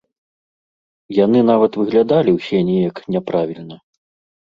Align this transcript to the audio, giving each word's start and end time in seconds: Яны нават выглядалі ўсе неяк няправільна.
Яны 1.17 1.39
нават 1.49 1.71
выглядалі 1.81 2.31
ўсе 2.37 2.57
неяк 2.71 2.95
няправільна. 3.17 3.77